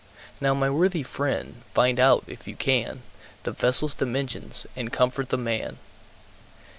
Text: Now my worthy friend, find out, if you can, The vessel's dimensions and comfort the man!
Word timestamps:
Now 0.41 0.55
my 0.55 0.67
worthy 0.67 1.03
friend, 1.03 1.61
find 1.75 1.99
out, 1.99 2.23
if 2.25 2.47
you 2.47 2.55
can, 2.55 3.03
The 3.43 3.51
vessel's 3.51 3.93
dimensions 3.93 4.65
and 4.75 4.91
comfort 4.91 5.29
the 5.29 5.37
man! 5.37 5.77